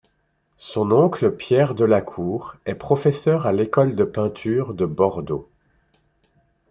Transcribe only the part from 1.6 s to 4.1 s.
Delacour est professeur à l'école de